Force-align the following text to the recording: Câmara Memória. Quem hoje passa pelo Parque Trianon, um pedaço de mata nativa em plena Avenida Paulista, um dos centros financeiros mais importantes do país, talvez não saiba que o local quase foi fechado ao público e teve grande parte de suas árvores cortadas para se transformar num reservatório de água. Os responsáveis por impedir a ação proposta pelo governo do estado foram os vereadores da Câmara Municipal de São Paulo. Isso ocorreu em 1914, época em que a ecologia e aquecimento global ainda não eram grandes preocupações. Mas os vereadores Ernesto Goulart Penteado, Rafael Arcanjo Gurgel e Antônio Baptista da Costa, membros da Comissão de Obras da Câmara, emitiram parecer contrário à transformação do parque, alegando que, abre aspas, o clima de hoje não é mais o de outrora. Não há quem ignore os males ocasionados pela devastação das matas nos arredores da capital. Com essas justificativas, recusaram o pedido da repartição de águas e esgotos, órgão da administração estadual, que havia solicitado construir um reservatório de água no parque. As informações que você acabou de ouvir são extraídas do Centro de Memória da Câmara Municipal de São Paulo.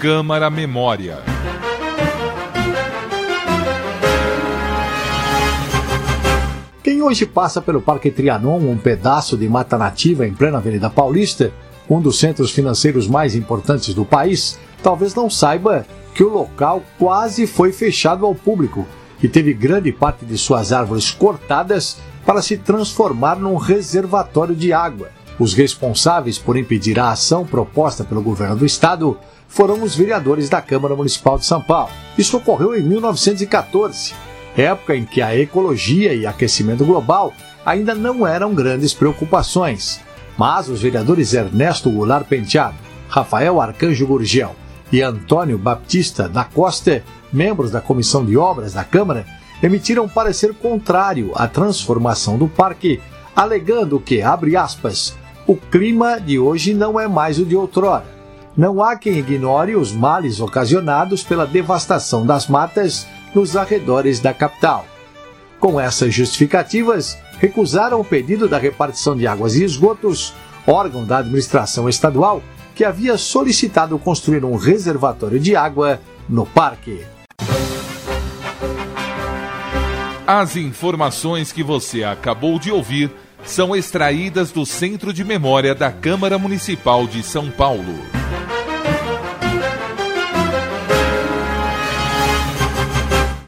Câmara 0.00 0.48
Memória. 0.48 1.18
Quem 6.82 7.02
hoje 7.02 7.26
passa 7.26 7.60
pelo 7.60 7.82
Parque 7.82 8.10
Trianon, 8.10 8.60
um 8.60 8.78
pedaço 8.78 9.36
de 9.36 9.46
mata 9.46 9.76
nativa 9.76 10.26
em 10.26 10.32
plena 10.32 10.56
Avenida 10.56 10.88
Paulista, 10.88 11.52
um 11.86 12.00
dos 12.00 12.18
centros 12.18 12.50
financeiros 12.50 13.06
mais 13.06 13.34
importantes 13.34 13.92
do 13.92 14.06
país, 14.06 14.58
talvez 14.82 15.14
não 15.14 15.28
saiba 15.28 15.84
que 16.14 16.24
o 16.24 16.30
local 16.30 16.82
quase 16.98 17.46
foi 17.46 17.70
fechado 17.70 18.24
ao 18.24 18.34
público 18.34 18.86
e 19.22 19.28
teve 19.28 19.52
grande 19.52 19.92
parte 19.92 20.24
de 20.24 20.38
suas 20.38 20.72
árvores 20.72 21.10
cortadas 21.10 21.98
para 22.24 22.40
se 22.40 22.56
transformar 22.56 23.36
num 23.36 23.56
reservatório 23.56 24.56
de 24.56 24.72
água. 24.72 25.10
Os 25.40 25.54
responsáveis 25.54 26.36
por 26.36 26.54
impedir 26.54 27.00
a 27.00 27.12
ação 27.12 27.46
proposta 27.46 28.04
pelo 28.04 28.20
governo 28.20 28.56
do 28.56 28.66
estado 28.66 29.18
foram 29.48 29.82
os 29.82 29.96
vereadores 29.96 30.50
da 30.50 30.60
Câmara 30.60 30.94
Municipal 30.94 31.38
de 31.38 31.46
São 31.46 31.62
Paulo. 31.62 31.90
Isso 32.18 32.36
ocorreu 32.36 32.76
em 32.76 32.82
1914, 32.82 34.12
época 34.54 34.94
em 34.94 35.06
que 35.06 35.22
a 35.22 35.34
ecologia 35.34 36.12
e 36.12 36.26
aquecimento 36.26 36.84
global 36.84 37.32
ainda 37.64 37.94
não 37.94 38.26
eram 38.26 38.54
grandes 38.54 38.92
preocupações. 38.92 39.98
Mas 40.36 40.68
os 40.68 40.82
vereadores 40.82 41.32
Ernesto 41.32 41.90
Goulart 41.90 42.26
Penteado, 42.26 42.76
Rafael 43.08 43.62
Arcanjo 43.62 44.06
Gurgel 44.06 44.54
e 44.92 45.00
Antônio 45.00 45.56
Baptista 45.56 46.28
da 46.28 46.44
Costa, 46.44 47.02
membros 47.32 47.70
da 47.70 47.80
Comissão 47.80 48.26
de 48.26 48.36
Obras 48.36 48.74
da 48.74 48.84
Câmara, 48.84 49.24
emitiram 49.62 50.06
parecer 50.06 50.52
contrário 50.52 51.32
à 51.34 51.48
transformação 51.48 52.36
do 52.36 52.46
parque, 52.46 53.00
alegando 53.34 53.98
que, 53.98 54.20
abre 54.20 54.54
aspas, 54.54 55.18
o 55.50 55.56
clima 55.56 56.20
de 56.20 56.38
hoje 56.38 56.72
não 56.72 57.00
é 57.00 57.08
mais 57.08 57.40
o 57.40 57.44
de 57.44 57.56
outrora. 57.56 58.04
Não 58.56 58.80
há 58.80 58.94
quem 58.94 59.18
ignore 59.18 59.74
os 59.74 59.90
males 59.90 60.38
ocasionados 60.38 61.24
pela 61.24 61.44
devastação 61.44 62.24
das 62.24 62.46
matas 62.46 63.04
nos 63.34 63.56
arredores 63.56 64.20
da 64.20 64.32
capital. 64.32 64.86
Com 65.58 65.80
essas 65.80 66.14
justificativas, 66.14 67.18
recusaram 67.40 68.00
o 68.00 68.04
pedido 68.04 68.46
da 68.46 68.58
repartição 68.58 69.16
de 69.16 69.26
águas 69.26 69.56
e 69.56 69.64
esgotos, 69.64 70.32
órgão 70.64 71.04
da 71.04 71.18
administração 71.18 71.88
estadual, 71.88 72.40
que 72.72 72.84
havia 72.84 73.18
solicitado 73.18 73.98
construir 73.98 74.44
um 74.44 74.54
reservatório 74.54 75.40
de 75.40 75.56
água 75.56 76.00
no 76.28 76.46
parque. 76.46 77.00
As 80.24 80.54
informações 80.54 81.50
que 81.50 81.64
você 81.64 82.04
acabou 82.04 82.56
de 82.56 82.70
ouvir 82.70 83.10
são 83.44 83.74
extraídas 83.74 84.50
do 84.50 84.64
Centro 84.64 85.12
de 85.12 85.24
Memória 85.24 85.74
da 85.74 85.90
Câmara 85.90 86.38
Municipal 86.38 87.06
de 87.06 87.22
São 87.22 87.50
Paulo. 87.50 88.19